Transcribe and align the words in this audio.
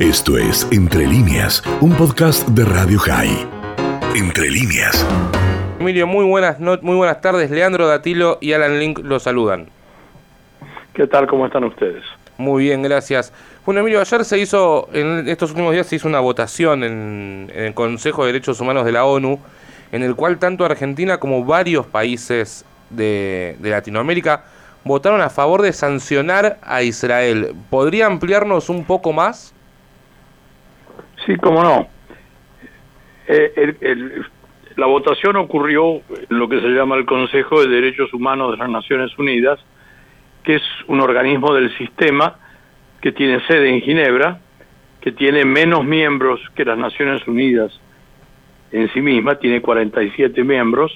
Esto 0.00 0.38
es 0.38 0.66
Entre 0.72 1.06
líneas, 1.06 1.62
un 1.82 1.92
podcast 1.92 2.48
de 2.48 2.64
Radio 2.64 2.98
High. 3.00 3.46
Entre 4.16 4.48
líneas. 4.48 5.06
Emilio, 5.78 6.06
muy 6.06 6.24
buenas, 6.24 6.58
muy 6.58 6.96
buenas 6.96 7.20
tardes. 7.20 7.50
Leandro 7.50 7.86
Datilo 7.86 8.38
y 8.40 8.54
Alan 8.54 8.78
Link 8.78 9.00
los 9.00 9.24
saludan. 9.24 9.66
¿Qué 10.94 11.06
tal? 11.06 11.26
¿Cómo 11.26 11.44
están 11.44 11.64
ustedes? 11.64 12.02
Muy 12.38 12.64
bien, 12.64 12.82
gracias. 12.82 13.30
Bueno, 13.66 13.82
Emilio, 13.82 14.00
ayer 14.00 14.24
se 14.24 14.38
hizo, 14.38 14.88
en 14.94 15.28
estos 15.28 15.50
últimos 15.50 15.74
días 15.74 15.86
se 15.86 15.96
hizo 15.96 16.08
una 16.08 16.20
votación 16.20 16.82
en, 16.82 17.52
en 17.54 17.64
el 17.64 17.74
Consejo 17.74 18.22
de 18.24 18.32
Derechos 18.32 18.58
Humanos 18.58 18.86
de 18.86 18.92
la 18.92 19.04
ONU, 19.04 19.38
en 19.92 20.02
el 20.02 20.14
cual 20.16 20.38
tanto 20.38 20.64
Argentina 20.64 21.18
como 21.20 21.44
varios 21.44 21.84
países 21.84 22.64
de, 22.88 23.54
de 23.58 23.68
Latinoamérica 23.68 24.44
votaron 24.82 25.20
a 25.20 25.28
favor 25.28 25.60
de 25.60 25.74
sancionar 25.74 26.56
a 26.62 26.82
Israel. 26.82 27.54
¿Podría 27.68 28.06
ampliarnos 28.06 28.70
un 28.70 28.86
poco 28.86 29.12
más? 29.12 29.52
Sí, 31.26 31.36
cómo 31.36 31.62
no. 31.62 31.88
Eh, 33.28 33.76
la 34.76 34.86
votación 34.86 35.36
ocurrió 35.36 35.96
en 36.08 36.38
lo 36.38 36.48
que 36.48 36.60
se 36.60 36.68
llama 36.68 36.96
el 36.96 37.04
Consejo 37.04 37.60
de 37.60 37.68
Derechos 37.68 38.12
Humanos 38.14 38.52
de 38.52 38.56
las 38.56 38.70
Naciones 38.70 39.16
Unidas, 39.18 39.58
que 40.42 40.56
es 40.56 40.62
un 40.86 41.00
organismo 41.00 41.54
del 41.54 41.76
sistema 41.76 42.36
que 43.00 43.12
tiene 43.12 43.44
sede 43.46 43.70
en 43.70 43.82
Ginebra, 43.82 44.40
que 45.00 45.12
tiene 45.12 45.44
menos 45.44 45.84
miembros 45.84 46.40
que 46.54 46.64
las 46.64 46.78
Naciones 46.78 47.26
Unidas 47.26 47.78
en 48.72 48.92
sí 48.92 49.00
misma, 49.00 49.36
tiene 49.36 49.60
47 49.60 50.44
miembros, 50.44 50.92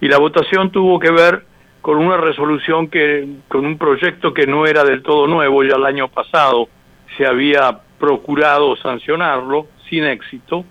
y 0.00 0.08
la 0.08 0.18
votación 0.18 0.70
tuvo 0.70 0.98
que 0.98 1.10
ver 1.10 1.44
con 1.80 1.98
una 1.98 2.16
resolución 2.16 2.88
que, 2.88 3.26
con 3.48 3.66
un 3.66 3.78
proyecto 3.78 4.34
que 4.34 4.46
no 4.46 4.66
era 4.66 4.84
del 4.84 5.02
todo 5.02 5.26
nuevo, 5.26 5.62
ya 5.62 5.76
el 5.76 5.84
año 5.84 6.08
pasado 6.08 6.68
se 7.16 7.26
había 7.26 7.80
procurado 7.98 8.76
sancionarlo 8.76 9.66
sin 9.88 10.04
éxito, 10.04 10.64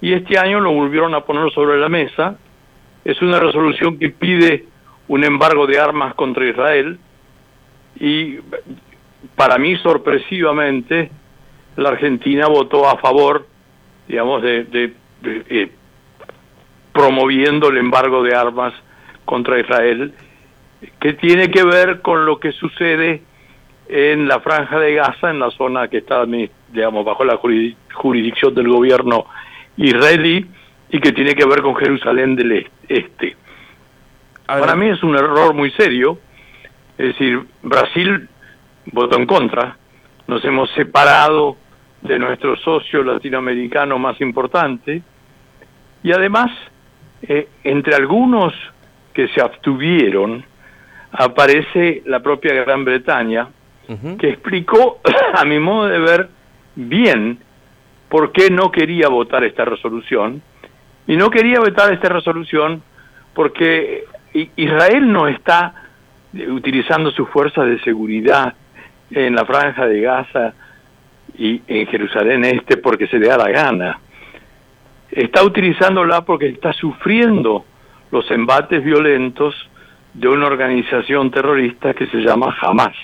y 0.00 0.12
este 0.12 0.38
año 0.38 0.60
lo 0.60 0.72
volvieron 0.72 1.14
a 1.14 1.20
poner 1.22 1.52
sobre 1.52 1.78
la 1.78 1.88
mesa. 1.88 2.36
Es 3.04 3.20
una 3.22 3.38
resolución 3.38 3.98
que 3.98 4.10
pide 4.10 4.64
un 5.08 5.24
embargo 5.24 5.66
de 5.66 5.78
armas 5.78 6.14
contra 6.14 6.46
Israel 6.46 6.98
y 7.98 8.38
para 9.34 9.58
mí 9.58 9.76
sorpresivamente 9.78 11.10
la 11.76 11.90
Argentina 11.90 12.46
votó 12.46 12.88
a 12.88 12.98
favor, 12.98 13.46
digamos, 14.08 14.42
de, 14.42 14.92
eh, 15.24 15.70
promoviendo 16.92 17.68
el 17.68 17.78
embargo 17.78 18.22
de 18.22 18.34
armas 18.34 18.72
contra 19.24 19.58
Israel, 19.58 20.12
que 21.00 21.12
tiene 21.14 21.50
que 21.50 21.64
ver 21.64 22.00
con 22.00 22.24
lo 22.24 22.40
que 22.40 22.52
sucede 22.52 23.22
en 23.90 24.28
la 24.28 24.40
franja 24.40 24.78
de 24.78 24.94
Gaza, 24.94 25.30
en 25.30 25.40
la 25.40 25.50
zona 25.50 25.88
que 25.88 25.98
está, 25.98 26.24
digamos, 26.68 27.04
bajo 27.04 27.24
la 27.24 27.38
jurisdicción 27.94 28.54
del 28.54 28.68
gobierno 28.68 29.26
israelí 29.76 30.46
y 30.90 31.00
que 31.00 31.12
tiene 31.12 31.34
que 31.34 31.44
ver 31.44 31.60
con 31.60 31.74
Jerusalén 31.74 32.36
del 32.36 32.68
Este. 32.88 33.36
Para 34.46 34.76
mí 34.76 34.88
es 34.88 35.02
un 35.02 35.16
error 35.16 35.54
muy 35.54 35.70
serio, 35.72 36.18
es 36.98 37.08
decir, 37.08 37.40
Brasil 37.62 38.28
votó 38.86 39.16
en 39.16 39.26
contra, 39.26 39.76
nos 40.26 40.44
hemos 40.44 40.70
separado 40.72 41.56
de 42.02 42.18
nuestro 42.18 42.56
socio 42.56 43.02
latinoamericano 43.02 43.98
más 43.98 44.20
importante. 44.20 45.02
Y 46.02 46.12
además, 46.12 46.50
eh, 47.22 47.48
entre 47.64 47.94
algunos 47.94 48.54
que 49.12 49.28
se 49.28 49.40
abstuvieron, 49.40 50.44
aparece 51.12 52.02
la 52.06 52.20
propia 52.20 52.54
Gran 52.54 52.84
Bretaña, 52.84 53.48
que 54.18 54.28
explicó, 54.28 55.00
a 55.34 55.44
mi 55.44 55.58
modo 55.58 55.88
de 55.88 55.98
ver, 55.98 56.28
bien 56.76 57.38
por 58.08 58.32
qué 58.32 58.50
no 58.50 58.70
quería 58.70 59.08
votar 59.08 59.44
esta 59.44 59.64
resolución. 59.64 60.42
Y 61.06 61.16
no 61.16 61.30
quería 61.30 61.60
votar 61.60 61.92
esta 61.92 62.08
resolución 62.08 62.82
porque 63.34 64.04
Israel 64.56 65.10
no 65.10 65.28
está 65.28 65.74
utilizando 66.48 67.10
sus 67.10 67.28
fuerzas 67.30 67.66
de 67.66 67.80
seguridad 67.80 68.54
en 69.10 69.34
la 69.34 69.44
franja 69.44 69.86
de 69.86 70.00
Gaza 70.00 70.54
y 71.36 71.62
en 71.66 71.86
Jerusalén 71.86 72.44
Este 72.44 72.76
porque 72.76 73.06
se 73.06 73.18
le 73.18 73.28
da 73.28 73.38
la 73.38 73.50
gana. 73.50 73.98
Está 75.10 75.42
utilizándola 75.42 76.24
porque 76.24 76.48
está 76.48 76.72
sufriendo 76.72 77.64
los 78.10 78.30
embates 78.30 78.84
violentos 78.84 79.54
de 80.14 80.28
una 80.28 80.46
organización 80.46 81.30
terrorista 81.30 81.94
que 81.94 82.06
se 82.06 82.18
llama 82.18 82.56
Hamas. 82.60 82.94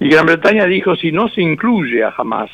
Y 0.00 0.08
Gran 0.08 0.26
Bretaña 0.26 0.66
dijo, 0.66 0.96
si 0.96 1.12
no 1.12 1.28
se 1.28 1.42
incluye 1.42 2.04
a 2.04 2.14
Hamas 2.16 2.50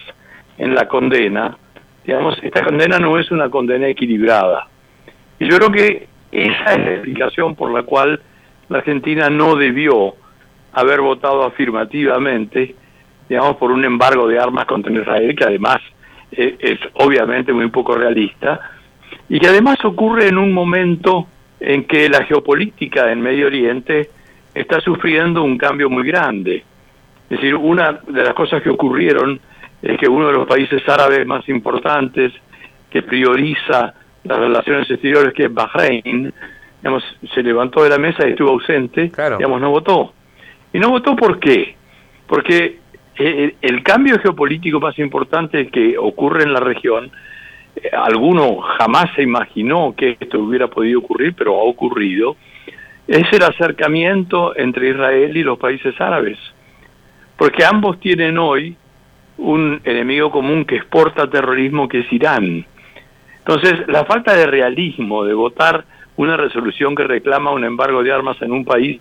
en 0.59 0.75
la 0.75 0.87
condena, 0.87 1.57
digamos, 2.05 2.39
esta 2.43 2.63
condena 2.63 2.99
no 2.99 3.19
es 3.19 3.31
una 3.31 3.51
condena 3.51 3.89
equilibrada. 3.89 4.69
Y 5.39 5.49
yo 5.49 5.57
creo 5.57 5.73
que 5.73 6.09
esa 6.31 6.75
es 6.75 6.79
la 6.79 6.93
explicación 6.93 7.55
por 7.55 7.73
la 7.73 7.83
cual 7.83 8.21
la 8.69 8.79
Argentina 8.79 9.29
no 9.29 9.57
debió 9.57 10.15
haber 10.73 11.01
votado 11.01 11.45
afirmativamente, 11.45 12.75
digamos, 13.29 13.57
por 13.57 13.71
un 13.71 13.85
embargo 13.85 14.27
de 14.27 14.39
armas 14.39 14.67
contra 14.67 14.93
Israel, 14.93 15.35
que 15.37 15.45
además 15.45 15.79
eh, 16.33 16.57
es 16.59 16.79
obviamente 16.95 17.53
muy 17.53 17.69
poco 17.69 17.95
realista, 17.95 18.61
y 19.29 19.39
que 19.39 19.49
además 19.49 19.85
ocurre 19.85 20.29
en 20.29 20.39
un 20.39 20.53
momento 20.53 21.27
en 21.61 21.85
que 21.85 22.09
la 22.09 22.25
geopolítica 22.25 23.13
en 23.13 23.21
Medio 23.21 23.47
Oriente 23.47 24.11
está 24.55 24.81
sufriendo 24.81 25.43
un 25.43 25.57
cambio 25.59 25.89
muy 25.89 26.07
grande. 26.07 26.65
Es 27.31 27.39
decir, 27.39 27.55
una 27.55 28.01
de 28.07 28.25
las 28.25 28.35
cosas 28.35 28.63
que 28.63 28.71
ocurrieron 28.71 29.41
es 29.81 29.99
que 29.99 30.09
uno 30.09 30.29
de 30.29 30.35
los 30.35 30.47
países 30.47 30.87
árabes 30.89 31.27
más 31.27 31.49
importantes 31.49 32.33
que 32.91 33.03
prioriza 33.03 33.95
las 34.25 34.39
relaciones 34.39 34.91
exteriores, 34.91 35.33
que 35.33 35.45
es 35.45 35.55
Bahrein, 35.55 36.33
digamos, 36.81 37.03
se 37.35 37.43
levantó 37.43 37.83
de 37.83 37.91
la 37.91 37.99
mesa 37.99 38.27
y 38.27 38.33
estuvo 38.33 38.51
ausente, 38.51 39.11
digamos, 39.39 39.61
no 39.61 39.71
votó. 39.71 40.13
¿Y 40.73 40.79
no 40.79 40.91
votó 40.91 41.17
por 41.17 41.41
qué? 41.41 41.77
Porque 42.27 42.79
el, 43.17 43.57
el 43.61 43.83
cambio 43.83 44.19
geopolítico 44.21 44.79
más 44.81 44.99
importante 44.99 45.69
que 45.69 45.99
ocurre 45.99 46.45
en 46.45 46.53
la 46.53 46.61
región, 46.61 47.11
eh, 47.77 47.91
alguno 47.93 48.59
jamás 48.61 49.07
se 49.17 49.23
imaginó 49.23 49.95
que 49.97 50.17
esto 50.21 50.39
hubiera 50.39 50.69
podido 50.69 51.01
ocurrir, 51.01 51.35
pero 51.37 51.59
ha 51.59 51.65
ocurrido, 51.65 52.37
es 53.09 53.33
el 53.33 53.43
acercamiento 53.43 54.57
entre 54.57 54.91
Israel 54.91 55.37
y 55.37 55.43
los 55.43 55.59
países 55.59 56.01
árabes 56.01 56.39
porque 57.43 57.65
ambos 57.65 57.99
tienen 57.99 58.39
hoy 58.39 58.77
un 59.37 59.81
enemigo 59.83 60.31
común 60.31 60.65
que 60.65 60.77
exporta 60.77 61.29
terrorismo, 61.29 61.89
que 61.89 61.99
es 61.99 62.13
Irán. 62.13 62.65
Entonces, 63.39 63.81
la 63.89 64.05
falta 64.05 64.37
de 64.37 64.47
realismo 64.47 65.25
de 65.25 65.35
votar 65.35 65.85
una 66.15 66.37
resolución 66.37 66.95
que 66.95 67.03
reclama 67.03 67.51
un 67.51 67.65
embargo 67.65 68.05
de 68.05 68.13
armas 68.13 68.41
en 68.43 68.53
un 68.53 68.65
país 68.65 69.01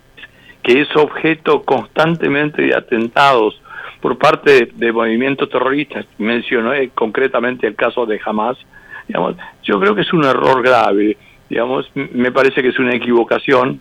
que 0.60 0.80
es 0.80 0.88
objeto 0.96 1.62
constantemente 1.62 2.62
de 2.62 2.74
atentados 2.74 3.62
por 4.00 4.18
parte 4.18 4.70
de, 4.74 4.92
movimientos 4.92 5.48
terroristas, 5.48 6.04
mencioné 6.18 6.88
concretamente 6.88 7.68
el 7.68 7.76
caso 7.76 8.06
de 8.06 8.20
Hamas, 8.26 8.58
digamos, 9.06 9.36
yo 9.62 9.78
creo 9.78 9.94
que 9.94 10.00
es 10.00 10.12
un 10.12 10.24
error 10.24 10.64
grave, 10.64 11.16
digamos, 11.48 11.88
me 11.94 12.32
parece 12.32 12.60
que 12.60 12.70
es 12.70 12.78
una 12.80 12.96
equivocación 12.96 13.80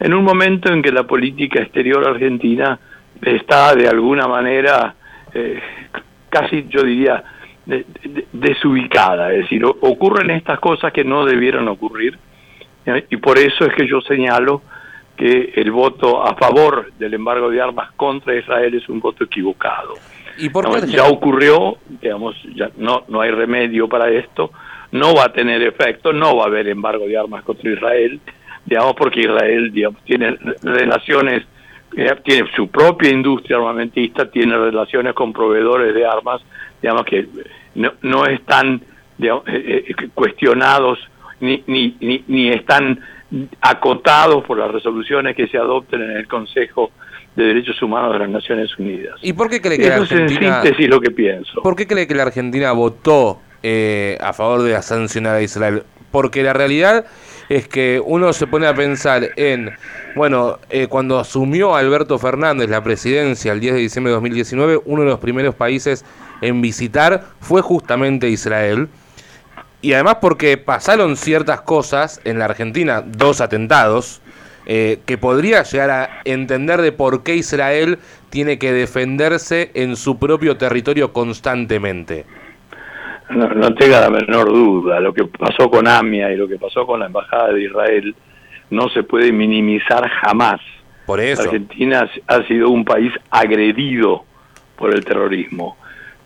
en 0.00 0.14
un 0.14 0.24
momento 0.24 0.72
en 0.72 0.82
que 0.82 0.90
la 0.90 1.04
política 1.04 1.60
exterior 1.62 2.04
argentina 2.04 2.80
está 3.22 3.74
de 3.74 3.88
alguna 3.88 4.26
manera 4.26 4.94
eh, 5.32 5.60
casi 6.28 6.66
yo 6.68 6.82
diría 6.82 7.24
desubicada, 8.32 9.32
es 9.32 9.42
decir, 9.42 9.64
ocurren 9.64 10.30
estas 10.30 10.60
cosas 10.60 10.92
que 10.92 11.02
no 11.02 11.24
debieron 11.24 11.66
ocurrir 11.68 12.18
y 13.08 13.16
por 13.16 13.38
eso 13.38 13.64
es 13.64 13.74
que 13.74 13.86
yo 13.88 14.00
señalo 14.02 14.62
que 15.16 15.52
el 15.56 15.70
voto 15.70 16.22
a 16.22 16.34
favor 16.34 16.92
del 16.98 17.14
embargo 17.14 17.48
de 17.48 17.60
armas 17.60 17.92
contra 17.92 18.34
Israel 18.34 18.74
es 18.74 18.88
un 18.88 19.00
voto 19.00 19.24
equivocado. 19.24 19.94
¿Y 20.36 20.48
por 20.48 20.86
ya 20.86 21.04
ocurrió, 21.04 21.78
digamos, 21.88 22.34
ya 22.54 22.70
no, 22.76 23.04
no 23.08 23.20
hay 23.20 23.30
remedio 23.30 23.88
para 23.88 24.10
esto, 24.10 24.50
no 24.90 25.14
va 25.14 25.26
a 25.26 25.32
tener 25.32 25.62
efecto, 25.62 26.12
no 26.12 26.36
va 26.36 26.44
a 26.44 26.46
haber 26.48 26.68
embargo 26.68 27.06
de 27.06 27.16
armas 27.16 27.44
contra 27.44 27.70
Israel, 27.70 28.20
digamos, 28.66 28.94
porque 28.96 29.20
Israel 29.20 29.72
digamos, 29.72 30.02
tiene 30.02 30.36
relaciones 30.62 31.44
tiene 32.24 32.50
su 32.54 32.68
propia 32.68 33.10
industria 33.10 33.56
armamentista, 33.56 34.30
tiene 34.30 34.56
relaciones 34.56 35.14
con 35.14 35.32
proveedores 35.32 35.94
de 35.94 36.06
armas, 36.06 36.42
digamos 36.80 37.04
que 37.04 37.28
no, 37.74 37.92
no 38.02 38.26
están 38.26 38.82
eh, 39.18 39.30
eh, 39.46 39.94
cuestionados 40.12 40.98
ni, 41.40 41.62
ni, 41.66 42.24
ni, 42.26 42.48
están 42.50 43.00
acotados 43.60 44.44
por 44.44 44.58
las 44.58 44.70
resoluciones 44.70 45.36
que 45.36 45.46
se 45.48 45.58
adopten 45.58 46.02
en 46.02 46.10
el 46.12 46.26
Consejo 46.26 46.90
de 47.36 47.44
Derechos 47.44 47.80
Humanos 47.82 48.12
de 48.12 48.18
las 48.20 48.28
Naciones 48.28 48.76
Unidas. 48.78 49.18
¿Y 49.22 49.32
por 49.32 49.50
qué 49.50 49.60
cree 49.60 49.78
que 49.78 49.88
la 49.88 49.96
Argentina... 49.96 50.62
síntesis 50.62 50.88
lo 50.88 51.00
que 51.00 51.10
pienso. 51.10 51.62
¿Por 51.62 51.76
qué 51.76 51.86
cree 51.86 52.06
que 52.06 52.14
la 52.14 52.24
Argentina 52.24 52.72
votó 52.72 53.40
eh, 53.62 54.16
a 54.20 54.32
favor 54.32 54.62
de 54.62 54.80
sancionar 54.82 55.36
a 55.36 55.42
Israel? 55.42 55.82
Porque 56.10 56.42
la 56.42 56.52
realidad 56.52 57.06
es 57.48 57.68
que 57.68 58.00
uno 58.04 58.32
se 58.32 58.46
pone 58.46 58.66
a 58.66 58.74
pensar 58.74 59.30
en, 59.36 59.70
bueno, 60.14 60.58
eh, 60.70 60.86
cuando 60.86 61.18
asumió 61.18 61.74
Alberto 61.74 62.18
Fernández 62.18 62.68
la 62.70 62.82
presidencia 62.82 63.52
el 63.52 63.60
10 63.60 63.74
de 63.74 63.80
diciembre 63.80 64.10
de 64.10 64.14
2019, 64.14 64.80
uno 64.84 65.02
de 65.02 65.08
los 65.08 65.18
primeros 65.18 65.54
países 65.54 66.04
en 66.40 66.60
visitar 66.60 67.24
fue 67.40 67.62
justamente 67.62 68.28
Israel. 68.28 68.88
Y 69.82 69.92
además 69.92 70.16
porque 70.20 70.56
pasaron 70.56 71.16
ciertas 71.16 71.60
cosas 71.60 72.20
en 72.24 72.38
la 72.38 72.46
Argentina, 72.46 73.02
dos 73.06 73.40
atentados, 73.42 74.22
eh, 74.66 75.00
que 75.04 75.18
podría 75.18 75.62
llegar 75.62 75.90
a 75.90 76.20
entender 76.24 76.80
de 76.80 76.90
por 76.90 77.22
qué 77.22 77.36
Israel 77.36 77.98
tiene 78.30 78.58
que 78.58 78.72
defenderse 78.72 79.70
en 79.74 79.96
su 79.96 80.18
propio 80.18 80.56
territorio 80.56 81.12
constantemente. 81.12 82.24
No, 83.30 83.74
tenga 83.74 84.00
la 84.00 84.10
menor 84.10 84.48
duda, 84.48 85.00
lo 85.00 85.14
que 85.14 85.24
pasó 85.24 85.70
con 85.70 85.88
AMIA 85.88 86.32
y 86.32 86.36
lo 86.36 86.46
que 86.46 86.58
pasó 86.58 86.86
con 86.86 87.00
la 87.00 87.06
Embajada 87.06 87.52
de 87.52 87.64
Israel 87.64 88.14
no 88.70 88.88
se 88.90 89.02
puede 89.02 89.32
minimizar 89.32 90.08
jamás. 90.08 90.60
Por 91.06 91.20
eso. 91.20 91.42
Argentina 91.42 92.08
ha 92.26 92.42
sido 92.44 92.70
un 92.70 92.84
país 92.84 93.12
agredido 93.30 94.24
por 94.76 94.94
el 94.94 95.04
terrorismo, 95.04 95.76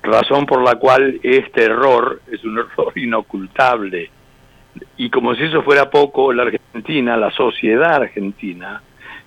razón 0.03 0.47
por 0.47 0.63
la 0.63 0.77
cual 0.77 1.21
este 1.23 1.65
error 1.65 2.21
es 2.31 2.45
un 2.45 2.59
error 2.59 2.93
inocultable 2.97 4.11
y 4.97 5.11
como 5.11 5.35
si 5.35 5.45
eso 5.45 5.63
fuera 5.63 5.91
poco, 5.91 6.33
la 6.33 6.45
Argentina, 6.45 7.17
la 7.17 7.31
sociedad 7.31 7.95
argentina, 7.95 8.83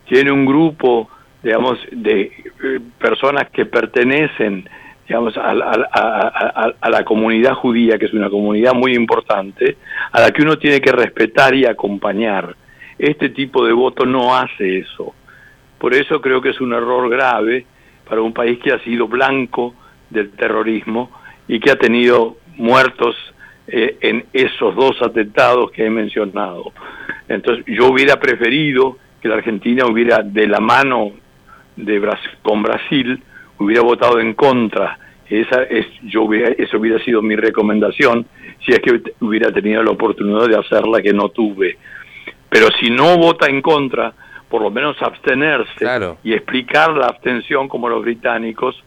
tiene 0.07 0.31
un 0.31 0.45
grupo, 0.45 1.09
digamos, 1.41 1.79
de 1.91 2.21
eh, 2.21 2.79
personas 2.99 3.49
que 3.49 3.65
pertenecen, 3.65 4.69
digamos, 5.11 5.35
a, 5.35 5.51
a, 6.79 6.89
la 6.89 7.03
comunidad 7.03 7.53
judía, 7.55 7.99
que 7.99 8.05
es 8.05 8.13
una 8.13 8.29
comunidad 8.29 8.73
muy 8.73 8.95
importante, 8.95 9.75
a 10.09 10.21
la 10.21 10.31
que 10.31 10.41
uno 10.41 10.57
tiene 10.57 10.79
que 10.79 10.93
respetar 10.93 11.53
y 11.53 11.65
acompañar. 11.65 12.55
Este 12.97 13.27
tipo 13.27 13.65
de 13.65 13.73
voto 13.73 14.05
no 14.05 14.33
hace 14.33 14.79
eso. 14.79 15.13
Por 15.77 15.93
eso 15.93 16.21
creo 16.21 16.41
que 16.41 16.51
es 16.51 16.61
un 16.61 16.71
error 16.71 17.09
grave 17.09 17.65
para 18.07 18.21
un 18.21 18.31
país 18.31 18.57
que 18.59 18.71
ha 18.71 18.79
sido 18.85 19.09
blanco 19.09 19.75
del 20.09 20.31
terrorismo 20.31 21.11
y 21.45 21.59
que 21.59 21.71
ha 21.71 21.75
tenido 21.75 22.37
muertos 22.55 23.13
eh, 23.67 23.97
en 23.99 24.23
esos 24.31 24.73
dos 24.77 25.01
atentados 25.01 25.71
que 25.71 25.87
he 25.87 25.89
mencionado. 25.89 26.71
Entonces 27.27 27.65
yo 27.67 27.89
hubiera 27.89 28.17
preferido 28.17 28.97
que 29.21 29.27
la 29.27 29.35
Argentina 29.35 29.85
hubiera 29.87 30.19
de 30.23 30.47
la 30.47 30.61
mano 30.61 31.11
de 31.75 32.01
con 32.41 32.63
Brasil 32.63 33.21
hubiera 33.61 33.81
votado 33.81 34.19
en 34.19 34.33
contra. 34.33 34.97
Esa 35.31 35.63
es 35.63 35.87
yo 36.03 36.23
hubiera, 36.23 36.49
eso 36.49 36.77
hubiera 36.77 37.01
sido 37.05 37.21
mi 37.21 37.37
recomendación 37.37 38.25
si 38.65 38.73
es 38.73 38.79
que 38.79 39.01
hubiera 39.21 39.49
tenido 39.51 39.81
la 39.81 39.91
oportunidad 39.91 40.49
de 40.49 40.57
hacerla 40.57 41.01
que 41.01 41.13
no 41.13 41.29
tuve. 41.29 41.77
Pero 42.49 42.67
si 42.79 42.89
no 42.89 43.17
vota 43.17 43.47
en 43.47 43.61
contra, 43.61 44.13
por 44.49 44.61
lo 44.61 44.69
menos 44.69 45.01
abstenerse 45.01 45.85
y 46.25 46.33
explicar 46.33 46.91
la 46.91 47.07
abstención 47.07 47.69
como 47.69 47.87
los 47.87 48.01
británicos 48.03 48.83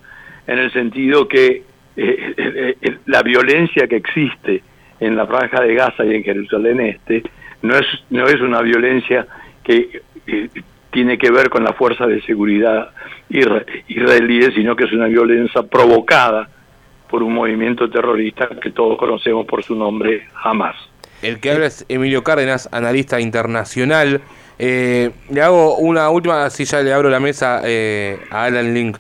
en 0.46 0.58
el 0.58 0.70
sentido 0.72 1.26
que 1.26 1.62
eh, 1.96 2.34
eh, 2.36 2.98
la 3.06 3.22
violencia 3.22 3.88
que 3.88 3.96
existe 3.96 4.62
en 5.00 5.16
la 5.16 5.26
franja 5.26 5.62
de 5.62 5.74
Gaza 5.74 6.04
y 6.04 6.14
en 6.14 6.24
Jerusalén 6.24 6.80
Este 6.80 7.22
no 7.62 7.74
es, 7.74 7.86
no 8.10 8.26
es 8.26 8.38
una 8.42 8.60
violencia 8.60 9.26
que 9.62 10.02
tiene 10.94 11.18
que 11.18 11.32
ver 11.32 11.50
con 11.50 11.64
la 11.64 11.72
fuerza 11.72 12.06
de 12.06 12.22
seguridad 12.22 12.90
israelíes, 13.28 14.54
sino 14.54 14.76
que 14.76 14.84
es 14.84 14.92
una 14.92 15.06
violencia 15.06 15.64
provocada 15.64 16.48
por 17.10 17.24
un 17.24 17.34
movimiento 17.34 17.90
terrorista 17.90 18.48
que 18.62 18.70
todos 18.70 18.96
conocemos 18.96 19.44
por 19.44 19.64
su 19.64 19.74
nombre, 19.74 20.28
Hamas. 20.40 20.76
El 21.20 21.40
que 21.40 21.50
habla 21.50 21.66
es 21.66 21.84
Emilio 21.88 22.22
Cárdenas, 22.22 22.68
analista 22.70 23.20
internacional. 23.20 24.20
Eh, 24.60 25.10
le 25.30 25.42
hago 25.42 25.78
una 25.78 26.10
última, 26.10 26.48
si 26.50 26.64
ya 26.64 26.80
le 26.80 26.92
abro 26.92 27.10
la 27.10 27.18
mesa 27.18 27.60
eh, 27.64 28.20
a 28.30 28.44
Alan 28.44 28.72
Link. 28.72 28.96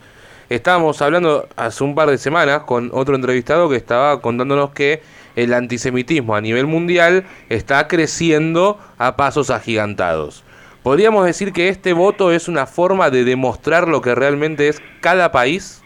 Estábamos 0.48 1.00
hablando 1.00 1.48
hace 1.56 1.84
un 1.84 1.94
par 1.94 2.10
de 2.10 2.18
semanas 2.18 2.62
con 2.64 2.90
otro 2.92 3.14
entrevistado 3.14 3.68
que 3.68 3.76
estaba 3.76 4.20
contándonos 4.20 4.70
que 4.70 5.00
el 5.36 5.54
antisemitismo 5.54 6.34
a 6.34 6.40
nivel 6.40 6.66
mundial 6.66 7.24
está 7.48 7.86
creciendo 7.86 8.80
a 8.98 9.16
pasos 9.16 9.50
agigantados. 9.50 10.44
¿Podríamos 10.84 11.24
decir 11.24 11.54
que 11.54 11.70
este 11.70 11.94
voto 11.94 12.30
es 12.30 12.46
una 12.46 12.66
forma 12.66 13.08
de 13.08 13.24
demostrar 13.24 13.88
lo 13.88 14.02
que 14.02 14.14
realmente 14.14 14.68
es 14.68 14.82
cada 15.00 15.32
país? 15.32 15.82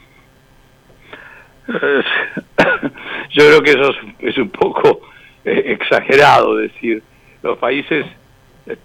Yo 1.68 3.44
creo 3.46 3.62
que 3.62 3.70
eso 3.70 3.92
es, 4.18 4.36
un 4.38 4.50
poco 4.50 5.02
eh, 5.44 5.62
exagerado 5.66 6.56
decir. 6.56 7.00
Los 7.44 7.58
países 7.58 8.06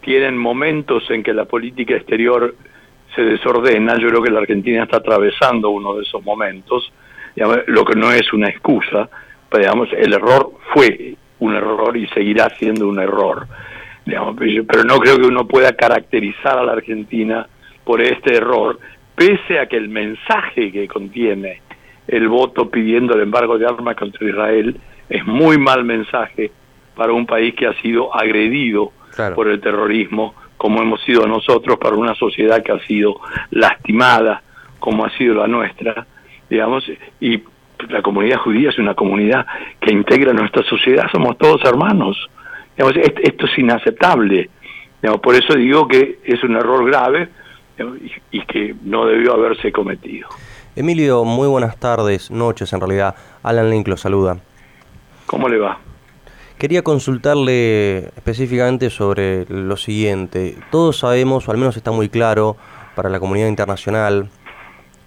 tienen 0.02 0.38
momentos 0.38 1.10
en 1.10 1.24
que 1.24 1.34
la 1.34 1.46
política 1.46 1.96
exterior 1.96 2.54
se 3.16 3.24
desordena. 3.24 3.98
Yo 3.98 4.10
creo 4.10 4.22
que 4.22 4.30
la 4.30 4.42
Argentina 4.42 4.84
está 4.84 4.98
atravesando 4.98 5.72
uno 5.72 5.96
de 5.96 6.04
esos 6.04 6.24
momentos, 6.24 6.94
lo 7.36 7.84
que 7.86 7.96
no 7.96 8.12
es 8.12 8.32
una 8.34 8.50
excusa, 8.50 9.10
digamos, 9.52 9.90
el 9.94 10.14
error 10.14 10.52
fue 10.76 11.16
un 11.40 11.56
error 11.56 11.98
y 11.98 12.08
seguirá 12.10 12.52
siendo 12.52 12.88
un 12.88 13.00
error. 13.00 13.48
Digamos, 14.06 14.36
pero 14.38 14.84
no 14.84 15.00
creo 15.00 15.18
que 15.18 15.28
uno 15.28 15.48
pueda 15.48 15.74
caracterizar 15.74 16.58
a 16.58 16.64
la 16.64 16.74
Argentina 16.74 17.48
por 17.84 18.02
este 18.02 18.36
error, 18.36 18.80
pese 19.16 19.60
a 19.60 19.68
que 19.68 19.78
el 19.78 19.90
mensaje 19.90 20.72
que 20.72 20.88
contiene 20.88 21.62
el 22.08 22.28
voto 22.28 22.70
pidiendo 22.70 23.14
el 23.16 23.22
embargo 23.22 23.58
de 23.58 23.66
armas 23.66 23.96
contra 23.96 24.28
Israel 24.28 24.78
es 25.10 25.26
muy 25.26 25.58
mal 25.58 25.84
mensaje 25.84 26.52
para 26.96 27.14
un 27.14 27.26
país 27.26 27.56
que 27.56 27.68
ha 27.68 27.74
sido 27.82 28.14
agredido 28.16 28.92
por 29.36 29.48
el 29.48 29.62
terrorismo, 29.62 30.34
como 30.58 30.82
hemos 30.82 31.02
sido 31.04 31.28
nosotros, 31.28 31.78
para 31.78 31.96
una 31.96 32.16
sociedad 32.16 32.64
que 32.64 32.72
ha 32.72 32.80
sido 32.80 33.20
lastimada, 33.52 34.42
como 34.80 35.06
ha 35.06 35.10
sido 35.18 35.36
la 35.36 35.48
nuestra, 35.48 36.06
digamos, 36.50 36.84
y 37.20 37.44
la 37.90 38.02
comunidad 38.02 38.38
judía 38.38 38.70
es 38.70 38.80
una 38.80 38.96
comunidad 38.96 39.46
que 39.80 39.92
integra 39.92 40.34
nuestra 40.34 40.64
sociedad, 40.64 41.06
somos 41.12 41.38
todos 41.38 41.64
hermanos. 41.66 42.18
Esto 42.78 43.46
es 43.46 43.58
inaceptable. 43.58 44.50
por 45.22 45.36
eso 45.36 45.56
digo 45.56 45.88
que 45.88 46.20
es 46.24 46.44
un 46.44 46.56
error 46.56 46.86
grave 46.86 47.30
y, 48.32 48.46
que 48.46 48.76
no 48.84 49.06
debió 49.06 49.34
haberse 49.34 49.72
cometido. 49.72 50.30
Emilio, 50.76 51.24
muy 51.24 51.48
buenas 51.48 51.78
tardes, 51.78 52.32
noches 52.32 52.74
en 52.74 52.80
realidad. 52.80 53.16
Alan 53.44 53.70
Link 53.70 53.88
lo 53.88 53.98
saluda. 53.98 54.38
¿Cómo 55.26 55.48
le 55.50 55.60
va? 55.60 55.80
Quería 56.58 56.82
consultarle 56.82 57.98
específicamente 58.16 58.90
sobre 58.90 59.46
lo 59.50 59.76
siguiente. 59.78 60.56
Todos 60.72 61.00
sabemos, 61.00 61.48
o 61.48 61.52
al 61.52 61.58
menos 61.58 61.76
está 61.78 61.92
muy 61.92 62.10
claro 62.10 62.56
para 62.96 63.10
la 63.10 63.20
comunidad 63.20 63.48
internacional, 63.48 64.30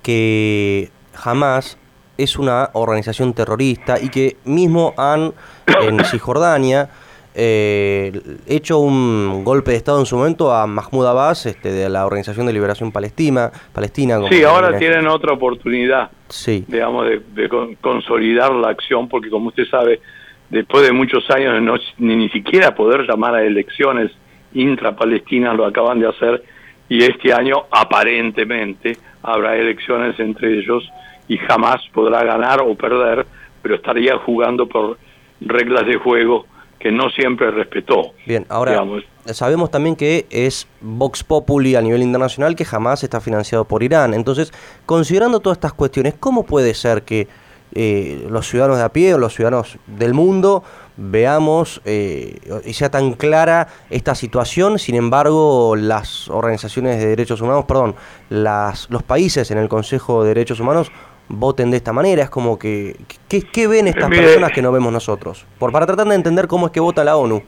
que 0.02 0.90
jamás 1.14 1.78
es 2.18 2.36
una 2.36 2.70
organización 2.72 3.32
terrorista 3.32 4.00
y 4.00 4.08
que 4.08 4.36
mismo 4.44 4.94
han 4.96 5.34
en 5.80 6.04
Cisjordania 6.04 6.90
eh, 7.38 8.18
hecho 8.46 8.78
un 8.78 9.44
golpe 9.44 9.72
de 9.72 9.76
Estado 9.76 10.00
en 10.00 10.06
su 10.06 10.16
momento 10.16 10.54
a 10.54 10.66
Mahmoud 10.66 11.06
Abbas 11.06 11.44
este, 11.44 11.70
de 11.70 11.90
la 11.90 12.06
Organización 12.06 12.46
de 12.46 12.54
Liberación 12.54 12.92
Palestina. 12.92 13.52
Palestina 13.74 14.18
sí, 14.30 14.42
ahora 14.42 14.78
tienen 14.78 15.06
otra 15.06 15.34
oportunidad, 15.34 16.10
sí. 16.30 16.64
digamos, 16.66 17.06
de, 17.06 17.76
consolidar 17.82 18.52
la 18.52 18.70
acción, 18.70 19.06
porque 19.10 19.28
como 19.28 19.48
usted 19.48 19.66
sabe, 19.66 20.00
después 20.48 20.86
de 20.86 20.92
muchos 20.92 21.30
años 21.30 21.52
de 21.52 21.60
no, 21.60 21.74
ni, 21.98 22.16
ni 22.16 22.30
siquiera 22.30 22.74
poder 22.74 23.02
llamar 23.06 23.34
a 23.34 23.42
elecciones 23.44 24.10
intrapalestinas, 24.54 25.54
lo 25.54 25.66
acaban 25.66 26.00
de 26.00 26.08
hacer, 26.08 26.42
y 26.88 27.04
este 27.04 27.34
año 27.34 27.64
aparentemente 27.70 28.96
habrá 29.22 29.58
elecciones 29.58 30.18
entre 30.18 30.58
ellos 30.58 30.90
y 31.28 31.36
jamás 31.36 31.82
podrá 31.92 32.24
ganar 32.24 32.62
o 32.62 32.74
perder, 32.74 33.26
pero 33.60 33.74
estaría 33.74 34.16
jugando 34.16 34.66
por 34.66 34.96
reglas 35.42 35.84
de 35.84 35.96
juego 35.96 36.46
que 36.78 36.92
no 36.92 37.10
siempre 37.10 37.50
respetó. 37.50 38.12
Bien, 38.26 38.46
ahora 38.48 38.84
sabemos 39.26 39.70
también 39.70 39.96
que 39.96 40.26
es 40.30 40.68
Vox 40.80 41.24
Populi 41.24 41.74
a 41.74 41.82
nivel 41.82 42.02
internacional 42.02 42.54
que 42.54 42.64
jamás 42.64 43.02
está 43.02 43.20
financiado 43.20 43.64
por 43.64 43.82
Irán. 43.82 44.14
Entonces, 44.14 44.52
considerando 44.84 45.40
todas 45.40 45.56
estas 45.56 45.72
cuestiones, 45.72 46.14
¿cómo 46.18 46.44
puede 46.44 46.74
ser 46.74 47.02
que 47.02 47.28
eh, 47.74 48.26
los 48.30 48.48
ciudadanos 48.48 48.78
de 48.78 48.84
a 48.84 48.88
pie 48.90 49.14
o 49.14 49.18
los 49.18 49.34
ciudadanos 49.34 49.78
del 49.86 50.14
mundo 50.14 50.62
veamos 50.96 51.82
eh, 51.84 52.38
y 52.64 52.72
sea 52.72 52.90
tan 52.90 53.12
clara 53.12 53.68
esta 53.90 54.14
situación, 54.14 54.78
sin 54.78 54.94
embargo 54.94 55.76
las 55.76 56.30
organizaciones 56.30 56.98
de 56.98 57.08
derechos 57.08 57.40
humanos, 57.40 57.64
perdón, 57.66 57.94
las, 58.30 58.88
los 58.88 59.02
países 59.02 59.50
en 59.50 59.58
el 59.58 59.68
Consejo 59.68 60.22
de 60.22 60.28
Derechos 60.28 60.60
Humanos 60.60 60.90
voten 61.28 61.70
de 61.70 61.78
esta 61.78 61.92
manera. 61.92 62.22
Es 62.22 62.30
como 62.30 62.58
que, 62.58 62.96
¿qué, 63.28 63.66
ven 63.66 63.88
estas 63.88 64.10
personas 64.10 64.52
que 64.52 64.62
no 64.62 64.72
vemos 64.72 64.92
nosotros? 64.92 65.46
Por, 65.58 65.72
para 65.72 65.86
tratar 65.86 66.06
de 66.06 66.14
entender 66.14 66.46
cómo 66.46 66.66
es 66.66 66.72
que 66.72 66.80
vota 66.80 67.04
la 67.04 67.16
ONU. 67.16 67.42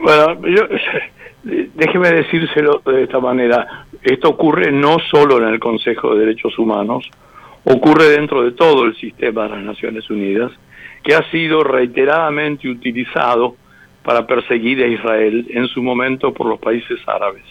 Bueno, 0.00 0.46
yo, 0.46 0.62
déjeme 1.74 2.10
decírselo 2.12 2.82
de 2.84 3.04
esta 3.04 3.20
manera. 3.20 3.86
Esto 4.02 4.30
ocurre 4.30 4.72
no 4.72 4.98
solo 5.10 5.38
en 5.38 5.44
el 5.44 5.60
Consejo 5.60 6.14
de 6.14 6.20
Derechos 6.20 6.58
Humanos, 6.58 7.08
ocurre 7.64 8.10
dentro 8.10 8.42
de 8.42 8.52
todo 8.52 8.84
el 8.84 8.94
sistema 8.96 9.44
de 9.44 9.50
las 9.50 9.62
Naciones 9.62 10.08
Unidas, 10.10 10.52
que 11.02 11.14
ha 11.14 11.30
sido 11.30 11.64
reiteradamente 11.64 12.68
utilizado 12.68 13.56
para 14.02 14.26
perseguir 14.26 14.82
a 14.82 14.86
Israel 14.86 15.46
en 15.50 15.66
su 15.68 15.82
momento 15.82 16.32
por 16.32 16.46
los 16.46 16.58
países 16.60 16.98
árabes. 17.06 17.44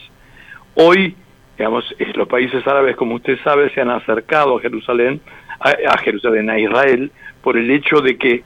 Hoy 0.74 1.16
digamos, 1.56 1.84
los 2.14 2.28
países 2.28 2.66
árabes, 2.66 2.96
como 2.96 3.16
usted 3.16 3.38
sabe, 3.44 3.70
se 3.70 3.80
han 3.80 3.90
acercado 3.90 4.56
a 4.56 4.60
Jerusalén 4.60 5.20
a, 5.60 5.98
Jerusalén, 5.98 6.50
a 6.50 6.58
Israel, 6.58 7.10
por 7.42 7.56
el 7.56 7.70
hecho 7.70 8.00
de 8.00 8.16
que 8.16 8.42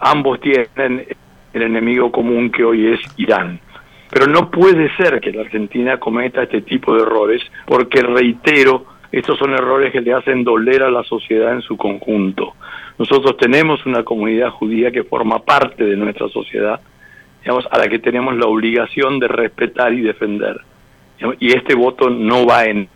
ambos 0.00 0.40
tienen 0.40 1.06
el 1.52 1.62
enemigo 1.62 2.10
común 2.12 2.50
que 2.50 2.64
hoy 2.64 2.92
es 2.92 3.00
Irán. 3.16 3.60
Pero 4.10 4.26
no 4.26 4.50
puede 4.50 4.94
ser 4.96 5.20
que 5.20 5.32
la 5.32 5.42
Argentina 5.42 5.98
cometa 5.98 6.42
este 6.42 6.62
tipo 6.62 6.94
de 6.94 7.02
errores, 7.02 7.42
porque 7.66 8.02
reitero, 8.02 8.86
estos 9.10 9.38
son 9.38 9.52
errores 9.52 9.92
que 9.92 10.00
le 10.00 10.12
hacen 10.12 10.44
doler 10.44 10.82
a 10.82 10.90
la 10.90 11.02
sociedad 11.04 11.52
en 11.52 11.62
su 11.62 11.76
conjunto. 11.76 12.54
Nosotros 12.98 13.36
tenemos 13.38 13.84
una 13.86 14.04
comunidad 14.04 14.50
judía 14.50 14.90
que 14.90 15.04
forma 15.04 15.40
parte 15.40 15.84
de 15.84 15.96
nuestra 15.96 16.28
sociedad, 16.28 16.80
digamos, 17.40 17.66
a 17.70 17.78
la 17.78 17.88
que 17.88 17.98
tenemos 17.98 18.36
la 18.36 18.46
obligación 18.46 19.18
de 19.18 19.28
respetar 19.28 19.92
y 19.92 20.02
defender. 20.02 20.60
Y 21.40 21.52
este 21.52 21.74
voto 21.74 22.10
no 22.10 22.46
va 22.46 22.64
en 22.64 22.88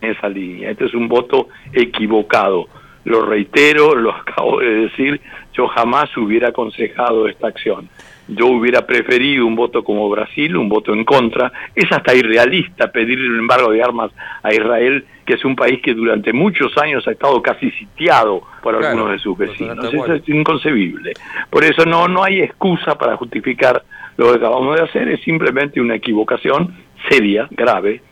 esa 0.00 0.28
línea. 0.28 0.70
Este 0.70 0.86
es 0.86 0.94
un 0.94 1.08
voto 1.08 1.48
equivocado. 1.72 2.66
Lo 3.04 3.24
reitero, 3.24 3.94
lo 3.94 4.10
acabo 4.14 4.60
de 4.60 4.86
decir, 4.86 5.20
yo 5.52 5.68
jamás 5.68 6.14
hubiera 6.16 6.48
aconsejado 6.48 7.28
esta 7.28 7.48
acción. 7.48 7.88
Yo 8.28 8.46
hubiera 8.46 8.84
preferido 8.84 9.46
un 9.46 9.54
voto 9.54 9.84
como 9.84 10.10
Brasil, 10.10 10.56
un 10.56 10.68
voto 10.68 10.92
en 10.92 11.04
contra. 11.04 11.52
Es 11.76 11.90
hasta 11.92 12.12
irrealista 12.12 12.90
pedir 12.90 13.20
el 13.20 13.38
embargo 13.38 13.70
de 13.70 13.80
armas 13.80 14.10
a 14.42 14.52
Israel, 14.52 15.04
que 15.24 15.34
es 15.34 15.44
un 15.44 15.54
país 15.54 15.80
que 15.80 15.94
durante 15.94 16.32
muchos 16.32 16.76
años 16.76 17.06
ha 17.06 17.12
estado 17.12 17.40
casi 17.40 17.70
sitiado 17.70 18.42
por 18.62 18.74
algunos 18.74 19.12
de 19.12 19.18
sus 19.20 19.38
vecinos. 19.38 19.92
Eso 19.92 20.12
es 20.12 20.28
inconcebible. 20.28 21.12
Por 21.50 21.64
eso 21.64 21.84
no, 21.84 22.08
no 22.08 22.24
hay 22.24 22.40
excusa 22.40 22.98
para 22.98 23.16
justificar 23.16 23.84
lo 24.16 24.30
que 24.30 24.38
acabamos 24.38 24.76
de 24.76 24.84
hacer, 24.84 25.08
es 25.08 25.20
simplemente 25.22 25.80
una 25.80 25.96
equivocación 25.96 26.74
seria, 27.08 27.48
grave, 27.50 28.02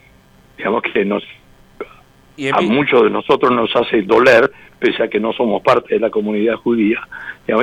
digamos 0.57 0.83
que 0.83 1.05
nos 1.05 1.25
a 2.53 2.61
muchos 2.63 3.05
de 3.05 3.11
nosotros 3.11 3.53
nos 3.53 3.75
hace 3.77 4.03
doler, 4.03 4.51
pese 4.79 5.05
a 5.05 5.09
que 5.09 5.21
no 5.21 5.33
somos 5.33 5.63
parte 5.63 5.95
de 5.95 6.01
la 6.01 6.11
comunidad 6.11 6.57
judía. 6.57 7.07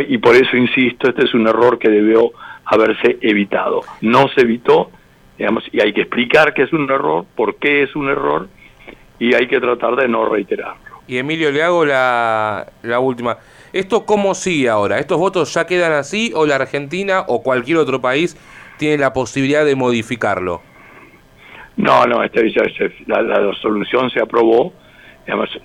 Y 0.08 0.18
por 0.18 0.36
eso 0.36 0.56
insisto, 0.56 1.10
este 1.10 1.26
es 1.26 1.34
un 1.34 1.48
error 1.48 1.78
que 1.78 1.90
debió 1.90 2.32
haberse 2.66 3.18
evitado. 3.22 3.82
No 4.02 4.30
se 4.30 4.42
evitó, 4.42 4.90
digamos, 5.38 5.64
y 5.72 5.82
hay 5.82 5.92
que 5.94 6.02
explicar 6.02 6.54
que 6.54 6.64
es 6.64 6.74
un 6.74 6.90
error, 6.90 7.26
por 7.36 7.56
qué 7.56 7.84
es 7.84 7.96
un 7.96 8.10
error, 8.10 8.48
y 9.20 9.34
hay 9.34 9.48
que 9.48 9.60
tratar 9.60 9.96
de 9.98 10.08
no 10.08 10.26
reiterarlo. 10.26 10.91
Y 11.12 11.18
Emilio, 11.18 11.51
le 11.51 11.62
hago 11.62 11.84
la, 11.84 12.68
la 12.84 13.00
última. 13.01 13.38
¿Esto 13.74 14.06
cómo 14.06 14.34
sigue 14.34 14.70
ahora? 14.70 14.98
¿Estos 14.98 15.18
votos 15.18 15.53
ya 15.53 15.68
quedan 15.68 15.91
así 15.91 16.32
o 16.34 16.46
la 16.46 16.56
Argentina 16.56 17.25
o 17.27 17.44
cualquier 17.44 17.80
otro 17.80 18.00
país 18.00 18.38
tiene 18.77 18.98
la 18.98 19.12
posibilidad 19.12 19.65
de 19.65 19.75
modificarlo? 19.75 20.62
No, 21.75 22.06
no, 22.06 22.24
este, 22.24 22.50
la, 23.08 23.22
la, 23.24 23.39
resolución 23.39 24.10
se 24.10 24.22
aprobó, 24.22 24.72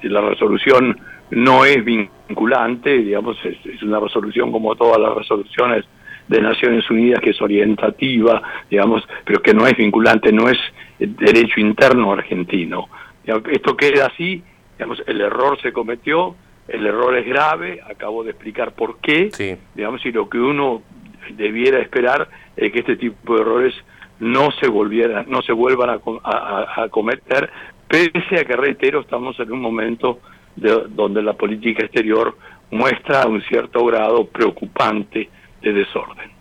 la 0.02 0.20
resolución 0.20 0.98
no 1.30 1.64
es 1.64 1.84
vinculante, 1.84 2.98
digamos, 2.98 3.36
es, 3.44 3.80
una 3.84 4.00
resolución 4.00 4.50
como 4.50 4.74
todas 4.74 5.00
las 5.00 5.14
resoluciones 5.14 5.84
de 6.26 6.40
Naciones 6.40 6.90
Unidas 6.90 7.20
que 7.20 7.30
es 7.30 7.40
orientativa, 7.40 8.42
digamos, 8.68 9.06
pero 9.24 9.40
que 9.40 9.54
no 9.54 9.64
es 9.64 9.76
vinculante, 9.76 10.32
no 10.32 10.48
es 10.48 10.58
derecho 10.98 11.60
interno 11.60 12.14
argentino. 12.14 12.88
Esto 13.24 13.76
queda 13.76 14.06
así, 14.06 14.42
digamos, 14.76 15.02
el 15.06 15.20
error 15.20 15.60
se 15.60 15.72
cometió, 15.72 16.36
el 16.68 16.86
error 16.86 17.16
es 17.16 17.26
grave, 17.26 17.80
acabo 17.88 18.24
de 18.24 18.30
explicar 18.30 18.72
por 18.72 18.98
qué, 18.98 19.30
digamos, 19.74 20.04
y 20.04 20.12
lo 20.12 20.28
que 20.28 20.38
uno 20.38 20.82
debiera 21.30 21.78
esperar 21.80 22.28
es 22.56 22.72
que 22.72 22.80
este 22.80 22.96
tipo 22.96 23.34
de 23.34 23.42
errores 23.42 23.74
no 24.18 24.50
se 24.52 24.68
volvieran, 24.68 25.26
no 25.28 25.42
se 25.42 25.52
vuelvan 25.52 26.00
a, 26.24 26.88
cometer, 26.88 27.50
pese 27.88 28.40
a 28.40 28.44
que 28.44 28.56
reitero, 28.56 29.00
estamos 29.00 29.38
en 29.40 29.52
un 29.52 29.60
momento 29.60 30.20
de, 30.56 30.84
donde 30.88 31.22
la 31.22 31.34
política 31.34 31.84
exterior 31.84 32.36
muestra 32.70 33.26
un 33.26 33.42
cierto 33.42 33.84
grado 33.84 34.26
preocupante 34.26 35.28
de 35.62 35.72
desorden. 35.72 36.35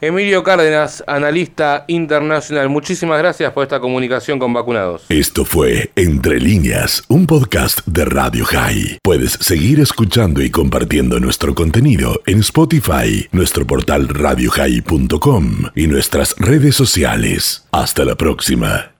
Emilio 0.00 0.44
Cárdenas, 0.44 1.02
analista 1.06 1.84
internacional, 1.88 2.68
muchísimas 2.68 3.18
gracias 3.18 3.52
por 3.52 3.64
esta 3.64 3.80
comunicación 3.80 4.38
con 4.38 4.52
vacunados. 4.52 5.04
Esto 5.08 5.44
fue 5.44 5.90
Entre 5.96 6.38
líneas, 6.38 7.02
un 7.08 7.26
podcast 7.26 7.84
de 7.86 8.04
Radio 8.04 8.44
High. 8.44 8.98
Puedes 9.02 9.32
seguir 9.32 9.80
escuchando 9.80 10.40
y 10.40 10.50
compartiendo 10.50 11.18
nuestro 11.18 11.54
contenido 11.54 12.20
en 12.26 12.40
Spotify, 12.40 13.26
nuestro 13.32 13.66
portal 13.66 14.08
radiohigh.com 14.08 15.64
y 15.74 15.88
nuestras 15.88 16.36
redes 16.38 16.76
sociales. 16.76 17.66
Hasta 17.72 18.04
la 18.04 18.14
próxima. 18.14 18.92